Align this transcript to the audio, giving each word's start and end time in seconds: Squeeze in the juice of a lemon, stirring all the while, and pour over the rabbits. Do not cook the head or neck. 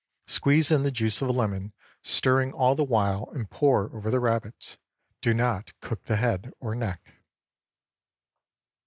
Squeeze 0.25 0.71
in 0.71 0.81
the 0.81 0.89
juice 0.89 1.21
of 1.21 1.29
a 1.29 1.31
lemon, 1.31 1.73
stirring 2.01 2.51
all 2.53 2.73
the 2.73 2.83
while, 2.83 3.29
and 3.35 3.47
pour 3.51 3.95
over 3.95 4.09
the 4.09 4.19
rabbits. 4.19 4.79
Do 5.21 5.31
not 5.31 5.79
cook 5.79 6.05
the 6.05 6.15
head 6.15 6.51
or 6.59 6.73
neck. 6.73 7.19